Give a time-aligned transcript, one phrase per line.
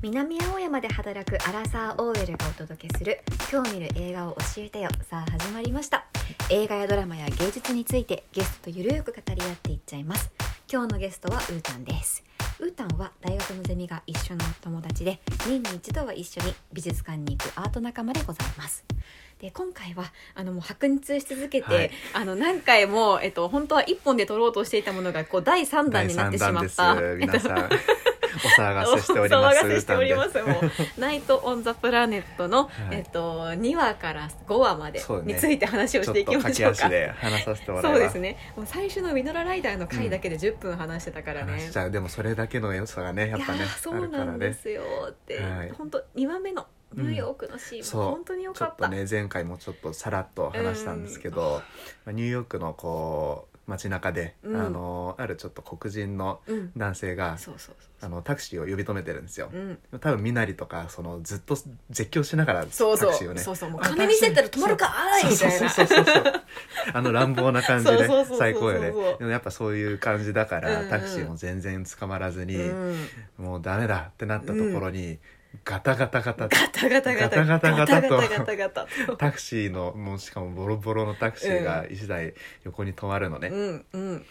[0.00, 6.04] 南青山で働くアラサー OL がお届けする今日見る映画を教えてよさあ始まりました。
[6.50, 10.30] 映画やドラマや芸術についてゲストとゆるく語り合っていっちゃいます。
[10.72, 12.22] 今日のゲストはうーたんです。
[12.60, 18.84] うーたんは大学のゼミが一緒の友達で年に一度は一緒に美術館に行くアート仲間でございます。
[19.40, 20.04] で今回は
[20.34, 21.90] あのもう白熱し続けて、はい。
[22.14, 26.94] あの何回も、えっと、本当は1本で撮ろうとしていたものがこう第3弾になってしまった。
[27.16, 27.68] 皆さん
[28.44, 30.30] お騒がせしておりまおす騒がせしております。
[30.30, 32.96] 歌もう「ナイト・オン・ザ・プラネットの」はい。
[32.98, 36.86] えっと、2話から5話までについて話をしていきましょうか。
[36.86, 38.00] 足で話させてもらいます。
[38.00, 38.36] そうですね。
[38.56, 45.70] もう最初の「ウィノラライダー」の回だけで10分話してたからね、うでもそれだけの良さがねやっぱねそうなんですよって、はい。
[45.70, 51.62] 本当2話目のニューヨークのシーンそうも本当に良ちょっかった、とね前回もちょっとさらっと話したんですけど、
[52.04, 54.60] まあニューヨークのこう街中で、うん。
[54.60, 56.72] あのあるちょっと黒人のうん。
[56.76, 57.36] 男性が、
[58.24, 59.50] タクシーを呼び止めてるんですよ。
[59.52, 59.78] う、うん。
[60.00, 61.54] 多分身なりとかそのずっと
[61.90, 63.70] 絶叫しながらタクシーをねそうそう。
[63.70, 65.70] もうあ金見せたら止まるかーいみたいな。
[65.70, 66.32] そうそうそうそう。
[66.92, 68.92] あの乱暴な感じで最高よね。
[69.18, 72.96] でもやっぱそういう感じだから、タクシーも全然捕まらずに、うん。
[73.36, 75.18] もうダメだってなったところに、
[75.64, 76.48] ガタガタガタ。
[76.48, 77.44] ガタガタガタ。
[77.44, 78.56] ガタガタガタとガタガタ。
[78.56, 82.34] ガタとタクシーのもうしかもボロボロのタクシーが一台
[82.64, 84.26] 横に止まるのね、うんうん。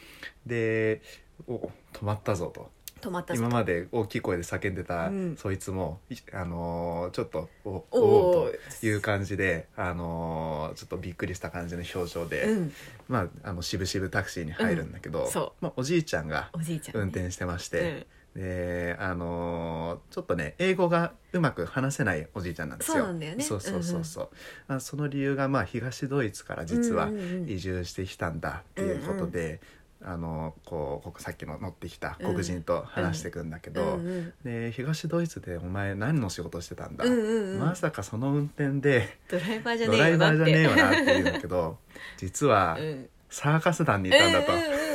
[0.46, 1.02] で
[1.48, 2.70] お止まったぞと。
[3.00, 5.38] 止まったぞ今まで大きい声で叫んでた、うん。
[5.38, 12.74] そいつもいあのーちょっとおおおという感じで、あのーちょっとびっくりした感じの表情で、うん。
[13.08, 15.32] まああの渋々タクシーに入るんだけど、うん。
[15.32, 15.66] そう。
[15.66, 18.06] まあ、おじいちゃんがおじいちゃんね、運転してまして、うん
[18.38, 22.98] であのーちょっとね英語がうまく話せないおじいちゃんなんですよ。
[22.98, 23.44] そうなんだよね。
[23.44, 24.30] そうそうそうそう。
[24.68, 27.50] まあ、その理由がまあ東ドイツから実はうんうんうん。
[27.50, 29.60] 移住してきたんだっていうことで、
[30.04, 34.34] あのこうさっきの乗ってきた黒人と話していくんだけど、うんうん。
[34.44, 37.60] で東ドイツでお前何の仕事してたんだ、うんうんうん。
[37.60, 41.06] まさかその運転でドライバーじゃねえよなって。
[41.06, 41.80] 言うんだけど
[42.18, 43.10] 実はうん。
[43.30, 44.54] サーカス団にいたんだと。
[44.54, 44.88] うんうんうんうん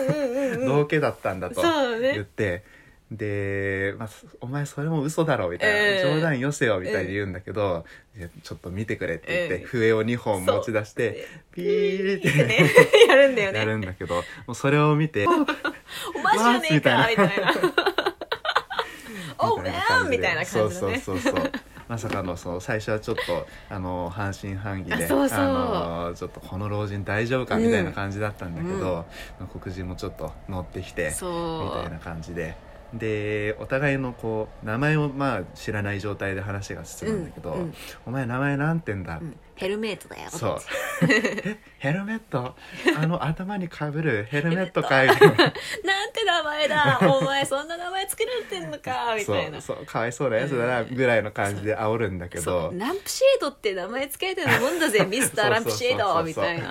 [0.64, 1.60] 道家だったんだと
[2.00, 2.62] 言って、
[3.16, 4.08] で、まあ、
[4.40, 6.14] お前それも嘘だろみたいな、ええ。
[6.14, 7.84] 冗談よせよみたいに言うんだけど、
[8.16, 9.64] いやちょっと見てくれって言って、ええ。
[9.64, 12.44] 笛を2本持ち出してピーって。
[12.44, 12.70] ね
[13.08, 13.58] やるんだよね。
[13.58, 17.52] やるんだけどもうそれを見てお前じゃねえかみたいな。
[19.38, 20.16] おみめたいな感じで。
[20.16, 20.70] んみたいな感じだね。
[20.70, 21.52] そうそうそうそう。
[21.88, 25.38] まさかのそう最初はちょっとあの半信半疑であそうそう。
[25.44, 29.04] のちょっとこの老人大丈夫かみたいな感じだったんだけど、
[29.60, 32.56] 黒人もちょっと乗ってきてみたいな感じで
[32.94, 37.74] でお互いのこう名前をまあ知らない状態で話が進むんだけど「うんうん。
[38.06, 39.36] お前名前なんてんだ?」うん。
[39.54, 40.58] ヘルメットだよそう。
[41.08, 42.56] えヘルメット？
[42.96, 44.82] あの頭にかぶるヘルメット。
[44.82, 45.06] かい？
[45.06, 46.98] な なんて名前だ？
[47.02, 49.58] お前そんな名前つけられてんのかみそたいな。
[49.58, 52.78] うそうかわいそうなやつだなぐらいの感じで煽るんだけそどう。
[52.78, 56.70] ランプシェードって名前つけてるもんだぜ ミスターランプシェードみたいな。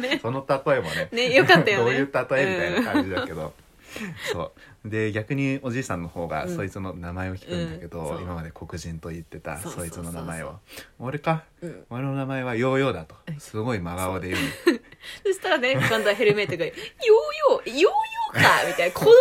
[0.00, 0.18] ね。
[0.20, 1.08] その例えもね。
[1.12, 1.84] ねよかったよね。
[1.84, 3.52] どういう例えみたいな感じだけど、
[4.32, 4.52] そ
[4.84, 4.88] う。
[4.88, 6.56] で逆におじいさんの方がうん。
[6.56, 8.08] そいつの名前を聞くんだけど、うん。
[8.08, 8.22] そう。
[8.22, 10.58] 今まで黒人と言ってたそいつの名前を
[10.98, 11.44] 「俺か？
[11.60, 11.84] うん。
[11.90, 13.14] 俺の名前はヨーヨーだ」と。
[13.28, 14.40] うんすごい真顔で言う
[15.24, 18.94] そしたらね今度はヘルメットが「ヨーヨーヨーヨーか」みたいな。
[18.94, 19.14] 子供の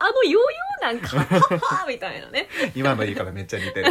[0.00, 2.48] あのヨーヨーなんかはっはみたいなね。
[2.74, 3.90] 今の言い方めっちゃ似てる。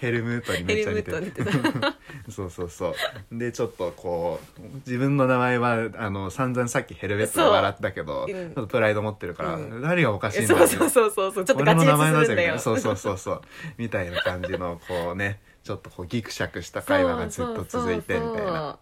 [0.00, 1.32] ヘルムートにめっちゃ似てる。
[1.34, 2.94] ヘルムートそうそうそう。
[3.38, 8.36] でちょっとこう自分の名前はあの散々さっきヘルメットで笑ったけどそう。
[8.36, 9.82] うんちょっとプライド持ってるから、うん。
[9.82, 11.32] 何がおかしいんだそうそうそうそう。
[11.32, 13.42] そうちょっとガチレスするんだよなそうそうそうそう。
[13.78, 18.78] みたいな感じのこうねちょっとこうギクシャクした会話がずっと続いてみたいな。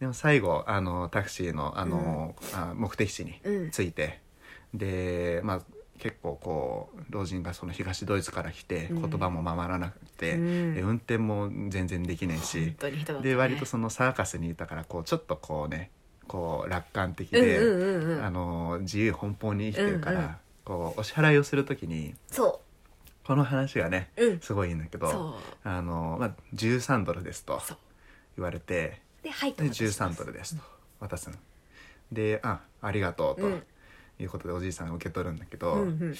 [0.00, 3.70] でも最後あのタクシーのあの、あ目的地にうん。
[3.70, 4.20] 着いて、
[4.74, 5.60] でまあ
[5.98, 9.10] 結構こう老人がその東ドイツから来てうん。
[9.10, 10.74] 言葉もままらなくて、うん。
[10.74, 12.76] で運転も全然できないしね。
[13.22, 15.90] で割とそのサーカスにいたからこうちょっとこうね
[16.26, 18.24] こう楽観的で、うんうんうんうん。
[18.24, 22.62] あの自由奔放に生きてるから、うんうんこうお支払いをする時にそ
[23.22, 24.40] この話がねううん。
[24.40, 27.60] すごいいいんだけどあの、まあ、13ドルですと
[28.38, 30.02] 言われてではいとで渡します。
[30.02, 30.62] 13ドルですと
[31.00, 31.36] 渡すの。
[32.10, 33.62] で「あありがとう」とうん
[34.18, 36.14] いうことでおじいさんが受け取るんだけど、うんうん。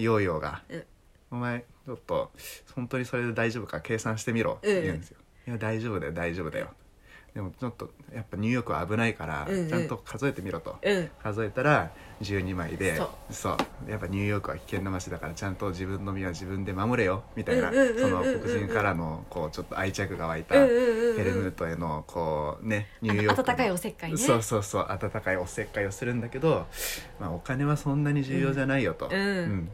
[0.00, 0.84] ヨーヨーがうん
[1.32, 2.30] 「お前ちょっと
[2.74, 5.18] 本当にそれで大丈夫か計算してみろ」って言うんですよ
[5.48, 6.72] 「いや大丈夫だよ大丈夫だよ」
[7.34, 9.68] でもちょっとやっぱニューヨークは危ないからうんうん。
[9.68, 11.10] ちゃんと数えてみろと、うん。
[11.22, 11.90] 数えたら
[12.20, 13.00] 12枚で
[13.30, 13.56] そ
[13.86, 13.90] う。
[13.90, 24.16] やっぱニューヨークは危険な街だからちゃんと自分の身は自分で守れよみたいなその黒人からのこうちょっと愛着が湧いたうんヘルムートへのこうねニューヨークの温かいおせっかいね。
[24.18, 26.66] そうそうそう温かいおせっかいをするんだけど、
[27.18, 29.16] まあ、お金はそんなに重要じゃないよと、うん。
[29.16, 29.70] うん。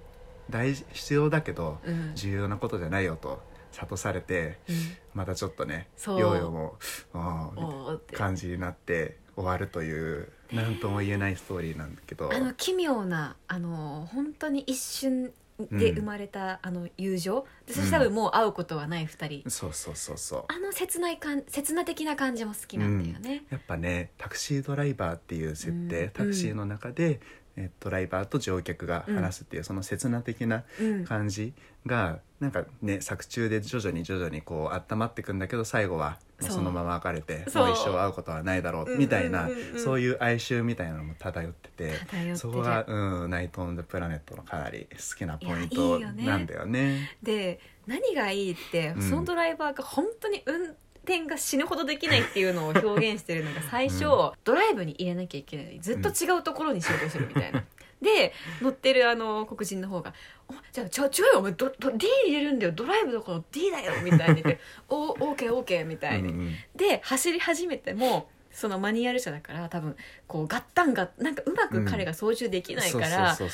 [0.48, 2.12] 大事必要だけどうん。
[2.14, 3.42] 重要なことじゃないよと
[3.78, 4.76] 諭されてうん。
[5.14, 12.32] またちょっとねヨーヨーも感じになって終わるという何とも言えないストーリーなんだけど。
[12.32, 15.32] あの奇妙なあの本当に一瞬
[15.72, 17.46] で生まれた、あの友情。
[17.66, 20.44] でそして多分もう会うことはない二人、そうそうそうそう。
[20.46, 26.10] あの切ない感切な的な感じも好きなんだよね、やっぱねタクシードライバーっていう設定、うん。
[26.10, 27.20] タクシーの中で、
[27.60, 31.04] えドライバーと乗客が話すっていう、その切な的なうん。
[31.04, 31.52] 感じ
[31.86, 39.50] がなんかね作中で徐々に徐々にこう温まっていくんだけど最後はそのまま別れてもう一生会うことはないだろうんうみたいな、うん。
[39.50, 46.26] うんうんそういう哀愁みたいなのも漂っててそこが、うん「ナイト・オン・ザ・プラネット」のかなり好きなポインいやいトいよね。
[46.26, 47.16] なんだよね。
[47.22, 49.02] で何がいいって、うん。
[49.02, 50.76] そのドライバーが本当に運
[51.08, 54.30] 転が死ぬほどできないっていうのを表現してるのが最初、うん。
[54.44, 55.78] ドライブに入れなきゃいけない。
[55.80, 57.64] ずっと違うところにしようとするみたいな。
[58.00, 58.32] で
[58.62, 60.14] 乗ってるあの黒人の方が
[60.48, 62.72] 「おじゃあちょ違うよお前ドド D 入れるんだよ。
[62.72, 69.96] ドライブだから D だよ」みたいに言って「おオーケーオーケー」みたいに、うんうんで走り始めてもそのマニュアル車だから多分
[70.26, 73.48] こうガッタンガッなんかうまく彼が操縦できないから、本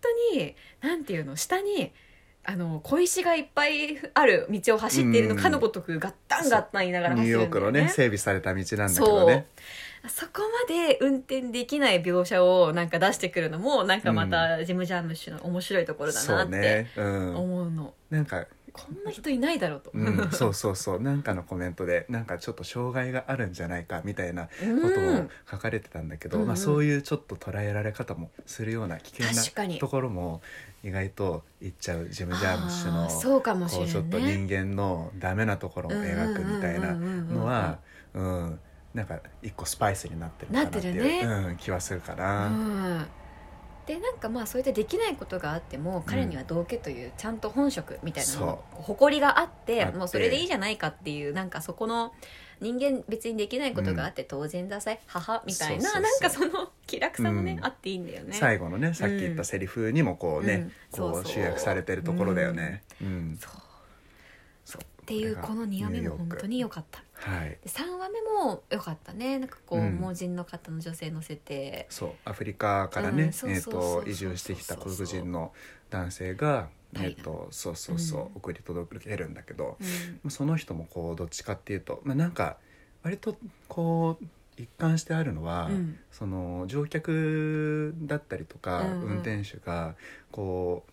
[0.00, 1.92] 当になんていうの下に
[2.48, 7.80] あの小石がいっぱいある道を走っているのかのごとくガッタンガッタン言いながらニューヨ走るんだよね。
[7.80, 9.46] ークのね整備された道なんだけどね。
[10.08, 18.46] そこまで運転できない描写をなんか出してくるのもなんかまたジム・ジャームッシュの面白いところだそなってうね、うん、思うの、なんか
[18.76, 21.00] こんな人いないだろうと、うん、そうそうそう。
[21.00, 24.82] なんかのコメントでなんかちょっと障害があるんじゃないかみたいなうん。
[24.82, 26.48] ことも書かれてたんだけど、うんうん。
[26.48, 30.42] まあ、そういうちょっと捉えられ方もするような危険なところも
[30.82, 37.78] 意外と言っちゃうジム・ジャームッシュのそうかもしこれないうちょっと人間のダメなところを描くみたいなのは
[38.14, 38.60] うん
[38.94, 42.48] なんか一個スパイスになってるのかなっていうなってるうん、気はするかうな。
[42.48, 43.06] ん
[43.86, 52.12] でなんかまあそうやってできないことがあっても彼には道家というちゃんと本職みたいなのそ誇りがあってもうそれでいいじゃないかっていうなんかそこの
[52.60, 57.64] 人間別にできないことがあって当然ださい、母みたいなそなんかその気楽さもね、うん。
[57.64, 58.32] あっていいんだよね。
[58.32, 60.68] 最後のねさっき言ったセリフにもこうね、うん。
[60.98, 62.82] こそう集約されてるところだよね。
[63.02, 63.38] うん。
[63.38, 64.82] そう。
[64.82, 67.50] っていうこの2話目も本当に良かったはい。
[67.50, 69.38] で3話目も良かったね。
[69.38, 69.96] なんかこう、うん。
[69.96, 74.04] 盲人の方の女性の設定そうアフリカからね、うんそうえー、そうそうそう。
[74.04, 75.52] と移住してきた黒人の
[75.90, 78.26] 男性が、えタイー、とそうそうそう、うん。
[78.36, 79.76] 送り届けるんだけど
[80.24, 80.30] うん。
[80.30, 82.56] その人もこうどっちかっていうと、まあ、なんか
[83.02, 83.36] 割と
[83.68, 84.24] こう
[84.58, 85.98] 一貫してあるのは、うん。
[86.10, 89.02] その乗客だったりとか、うんうん。
[89.08, 89.94] 運転手が
[90.30, 90.92] こう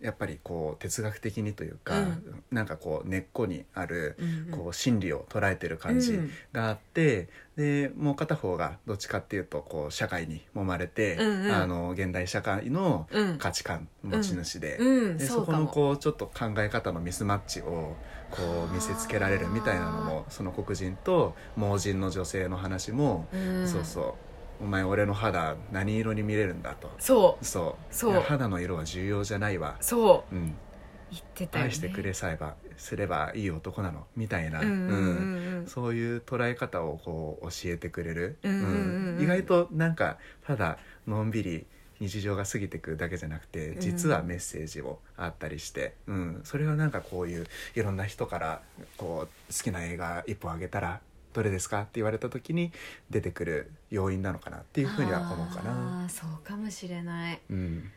[0.00, 2.44] やっぱりこう哲学的にというか、うん。
[2.50, 4.58] なんかこう根っこにある、うんうん。
[4.58, 11.52] こう心理を捉えてる感じうんがあって、でもう片方がどっちかっていうとこう社会に揉まれて、うんうん。
[11.52, 13.38] あの現代社会のうん。
[13.38, 15.18] 価値観持ち主で,、うん。
[15.18, 17.96] でそこのこうちょっと考え方のミスマッチを
[18.30, 23.66] こう見せつけられるみたいなのもその黒人と盲人の女性の話も、うん。
[23.68, 24.14] そうそう
[24.60, 26.90] 「お前俺の肌何色に見れるんだ」と。
[26.98, 27.44] そう。
[27.44, 27.94] そう。
[27.94, 28.20] そう。
[28.20, 30.34] 肌の色は重要じゃないわ、そう。
[30.34, 30.54] うん、
[31.10, 31.70] 言ってたよね。
[31.70, 34.06] 愛してくれさえばすればいい男なの。
[34.16, 41.66] みたいな、うんそういう捉え方をこう教えてくれる、うん意外となんかただのんびり
[41.98, 46.40] 日常が過ぎていくだけじゃなくて実はメッセージもあったりして、うん。
[46.44, 48.62] それはなんかこういういろんな人から
[48.98, 51.00] こう好きな映画一本あげたら
[51.36, 51.80] どれですか？
[51.80, 52.72] って言われた時に
[53.10, 56.02] 出てくる要因なのかなっていうふうには思うかな。
[56.02, 57.40] あーそうかもしれない。
[57.50, 57.90] うん、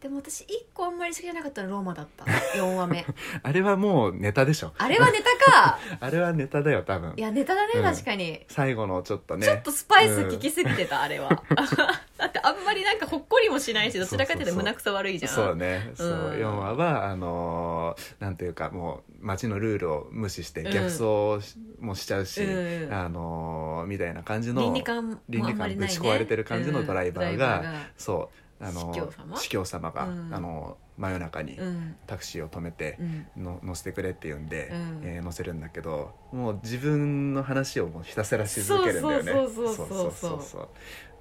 [0.00, 2.24] でも私一個あんまり好きじゃなかったのローマだった。
[2.24, 3.04] 4話目。
[3.42, 4.72] あれはもうネタでしょ。
[4.78, 5.78] あれはネタか。
[6.00, 7.12] あれはネタだよ多分。
[7.16, 7.82] いやネタだねうん。
[7.82, 9.46] 確かに、最後のちょっね。
[9.46, 11.28] ちょっとスパイス効きすぎてた、あれは。
[11.30, 12.04] だ
[12.38, 15.32] ってあんまりなんかほっこりもしないしどちらかというと胸くそ悪いじゃん。
[15.32, 16.08] そうね、そう。
[16.08, 16.14] うん。
[16.32, 20.72] 4話はあのーなんていうかもう街のルールを無視してうん。
[20.72, 22.92] 逆走しもしちゃうし、うん。
[22.92, 27.62] あのーみたいな感じの倫理観も倫理観ぶち壊れてる感じのドライバーが,、
[27.96, 28.30] そ
[28.60, 28.64] う。
[28.64, 30.34] あのー司教様が、うん。
[30.34, 31.96] あのー真夜中にうん。
[32.06, 32.96] タクシーを止めて
[33.36, 33.44] う、ん。
[33.44, 35.00] の乗せてくれって言うんで、うん。
[35.04, 39.32] えー乗せるんだけどもう自分の話をもうひたすらし続けるんだよね。
[39.32, 40.42] そうそうそうそうそう。
[40.42, 40.68] そう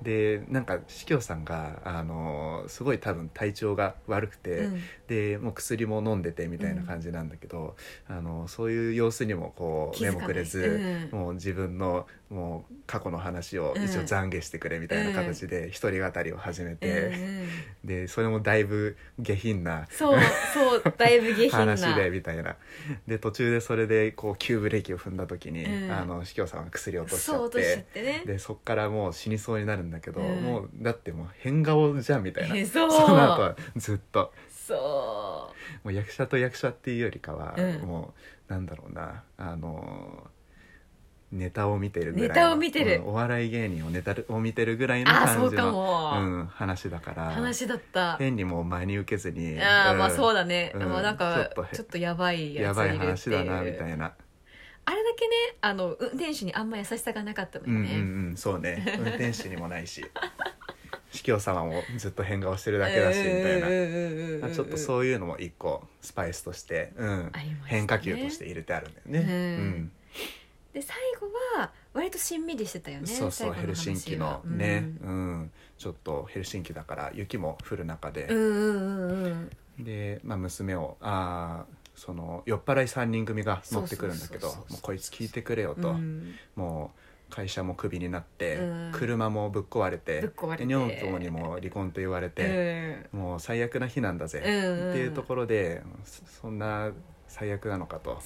[0.02, 4.82] でなんか司教さんがあのすごい多分体調が悪くて、うん。
[5.08, 7.76] でもう薬も飲んでてみたいな感じなんだけど、
[8.08, 11.20] あのそういう様子にもこう目もくれず、うん。
[11.20, 17.48] もう自分のもう過去の話を一応懺悔してくれみたいな形で一人語りを始めて、うんうん。
[17.84, 20.20] でそれもだいぶ下品なそう
[20.54, 21.78] そうだいぶ下品な。
[21.78, 22.56] 話でみたいな。
[23.08, 25.92] で途中でそれでこう急ブレーキを踏んだ時に、うん。
[25.92, 27.80] あの司教さんは薬を落としちゃって。
[27.80, 28.24] ってね。
[28.26, 30.44] でそっからもう死にそうになるんだけど、うん。
[30.44, 32.56] もうだってもう変顔じゃんみたいな。
[32.56, 32.92] え そう。
[32.92, 34.34] その後はずっと。
[34.50, 37.82] そもう役者と役者っていうよりかは、うん。
[37.82, 38.14] も
[38.50, 39.24] うなんだろうな。
[39.38, 40.30] あの
[41.32, 42.96] ネタを見てるぐらいのネタを見てる。
[42.98, 47.32] うんお笑い芸人をネタを見てるぐらいうのあーそうか感じのも、うん、話だから。
[47.32, 48.18] 話だった。
[48.18, 54.14] 変にもう真に受けずにああまあそうだだね、うんまあなんかちょっとへちょっとやばいややばいついるって話だなみいうたいな。
[54.86, 57.86] あれだけねあの運転手にあんま優しさがなかったのうんうんう
[58.32, 58.96] んそうね。
[58.98, 60.06] 運転手にもないし。
[61.12, 63.70] 司教様もずっと変顔してるだけだしみたいな。
[64.42, 67.10] なあちょっとそういうのも一個スパイスとして、うん。
[67.10, 67.52] ありましたね。
[67.66, 69.34] 変化球として入れてあるんだよね。
[69.34, 69.92] うん
[70.78, 71.28] で最後
[71.60, 75.52] は割としんみりしてたよねそうそうヘルシンキの話はね、うん。
[75.78, 79.84] ちょっとヘルシンキだから雪も降る中で、うんうんうんうん。
[79.84, 84.54] で、まあ、娘をあーその酔っ払い3人組が乗ってくるんだけど
[84.84, 86.36] こいつ聞いてくれようと、ん。
[86.56, 88.92] もう会社もクビになって、うん。
[88.94, 90.30] 車もぶっ壊れて
[90.64, 93.00] 女房にも離婚と言われて。
[93.14, 93.20] うん。
[93.20, 96.92] もう最悪な日なんだぜ、うんっていうところでそそんな
[97.28, 98.22] 最悪なのかと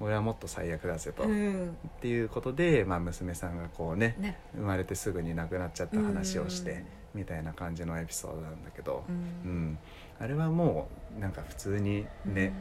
[0.00, 1.76] 俺はもっと最悪だぜと、っうん。
[2.00, 4.38] ていうことで、まあ、娘さんがこうねね。
[4.54, 9.04] 生まれてすぐに亡くなっちゃった話をして、うんみたいな感じのエピソードなんだけど。
[9.08, 9.70] う、うん。
[9.72, 9.78] ん
[10.18, 12.52] あれはもうなんか普通にね、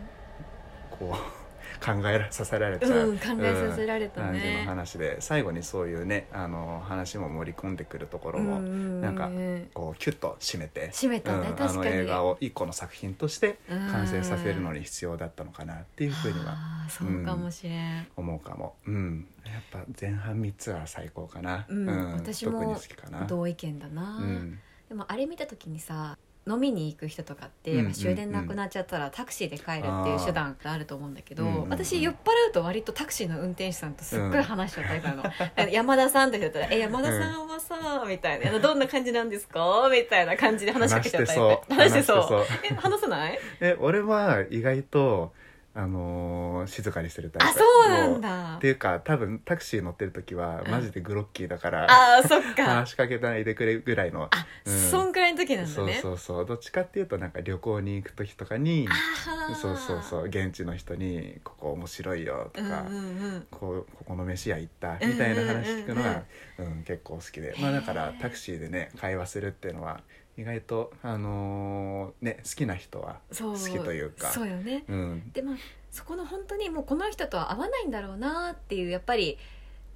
[0.91, 1.42] こう
[1.83, 5.17] 考えらさせられちゃう、うん考えさせられた感じのね話で。
[5.19, 9.29] 最後にそういうねあの話も盛り込んでくるところも、なんか
[9.73, 11.69] こうキュッと締めて締めたねうん確かに。
[11.69, 13.93] あの映画を一個の作品としてうん。
[13.93, 23.25] 完成させるのに必要だったのかなっていうふうにはあーそうかもしれん、思うかも、うん、やっぱ前半3つは最高かな、うん私も特に好きかな。
[23.25, 24.59] 同意見だな、うん。
[24.89, 32.17] でもあれ見た時にさ飲みに行く人とかって、うん終電なくなっちゃったらタクシーで帰るっていう手段があると思うんだけど、うんうんうん私酔っ払
[32.49, 35.23] うと割とタクシーの運転手さんとすっごい話しちゃうタイプなの、
[35.55, 38.49] あの山田さんって言ったら「え山田さんはさ」みたいな。
[38.49, 41.73] あの「どんな感じなんですか?」みたいな感じで話しかけちゃうタイプ。
[41.73, 42.17] 話してそう。
[42.19, 42.75] 話してそう。
[42.75, 43.39] 話さない？
[43.61, 45.33] え俺は意外と、
[45.75, 47.59] あのー静かにしてるタイプ。
[47.59, 48.55] あそうなんだ。
[48.57, 50.71] っていうか多分タクシー乗ってる時はうん。
[50.71, 52.63] マジでグロッキーだから、あーそっか。
[52.65, 54.79] 話しかけないでくれぐらいのあ、うん。
[54.79, 56.45] そんくらいの時なんだそうねそうそう。
[56.45, 59.55] どっちかっていうとなんか旅行に行く時とかにあー。
[59.55, 63.47] そうそうそう現地の人に「ここ面白いよ」とか、うんうんうん。
[63.49, 66.23] こうここの飯屋行ったみたいな話聞くのが、
[66.59, 67.55] うん結構好きで。
[67.59, 70.01] まあだからタクシーでね会話するっていうのは
[70.37, 74.31] 意外とあのーね好きな人はそう好きというか。
[74.31, 74.83] そうよね。
[74.87, 75.31] うん。
[75.31, 75.55] でまあ
[75.91, 79.37] そこの本当にもうこの人とは合わないんだろうなっていうやっぱり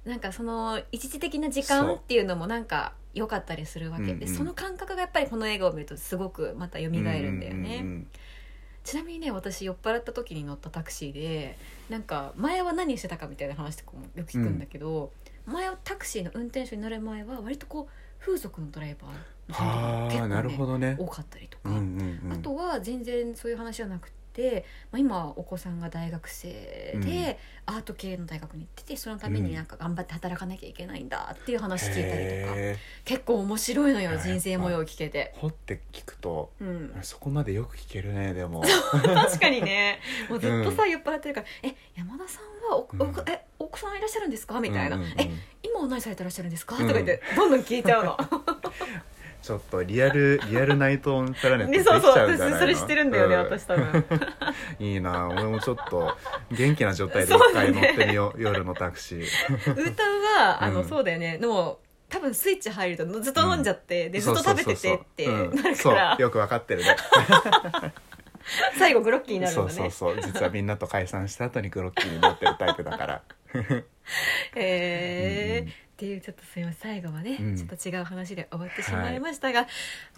[0.04, 4.28] なんかその一時的な時間っていうのもなんか良かったりするわけで、うんうん。
[4.28, 8.06] その感覚がやっぱりこの映画を見るとすごくまた蘇るんだよね、うんうんうん。
[8.84, 11.58] ちなみにね私酔っ払った時に乗ったタクシーで
[11.90, 15.10] なんか前は何してたかみたいな話とかもよく聞くんだけど、
[15.46, 20.96] 前はタクシーの運転手になる前は割とこう風俗のドライバー結構、はあなるほどね。
[20.98, 22.32] 多かったりとか、うんうんうん。
[22.32, 32.54] あとは全然そういう話じゃなくて、まあ、今お子さんが大学生で、アート系の大学に行っててそのためになんか頑張って働かなきゃいけないんだっていう話聞いたりとか。
[32.56, 35.34] へ結構面白いのよ人生模様聞けて。
[35.36, 35.40] ー。
[35.40, 38.62] 掘って聞くとうん、そこまでよく聞けるねでも。
[38.92, 40.00] 確かにね。
[40.28, 43.02] もうずっとさ、酔っ払ってるから「え山田さんはお、うん。
[43.02, 45.18] おえ奥さんいらっしゃるんですか?」みたいな「うんうんうん。
[45.20, 45.30] え
[45.78, 48.18] 今は何されてらっしゃるんですか?」うんとか言ってどんどん聞いちゃうの。
[49.40, 52.56] ちょっとリアル リアルナイトオンプラネットね、できちゃそうそううんじゃないの？
[52.56, 53.40] 私それ知ってるんだよね、うん。
[53.42, 54.04] 私多分。
[54.80, 56.16] いいな俺もちょっと
[56.50, 59.24] 元気な状態で一回乗ってみよう夜のタクシー。
[59.72, 61.38] 歌はあの、うんそうだよね。
[61.38, 61.78] でも
[62.10, 65.34] 多分スイッチ入るとずっと飲んじゃって、でずっと食べててってそう。
[65.34, 65.62] そうそううん。
[65.62, 66.22] なるから、そう。
[66.22, 66.96] よくわかってるね。
[68.78, 69.78] 最後グロッキーになるそうんだね。
[69.90, 73.14] そうそう実はみんなと解散した後にグロッキーになってるタイプだから。
[73.14, 73.37] へ
[74.54, 76.92] え、うんうんっていうちょっとすみません。
[76.92, 77.56] 最後はね、うん。
[77.56, 79.66] ちょっと違う話で終わってしまいましたが、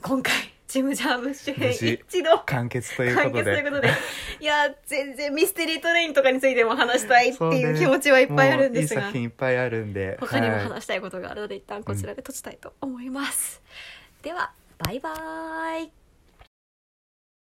[0.02, 0.34] 今回
[0.68, 3.88] ジム・ジャームッシュ編無事一度完結というこ完とでいうことで。
[4.40, 13.62] いや全然ミステリートレインとかについても話したいっていう気持ちはいっぱいあるんですが、もういいいっぱいあるんで他にもはい話したいことがあるので一旦こちらで閉じたいと思います、
[14.20, 15.99] ではバイバーイ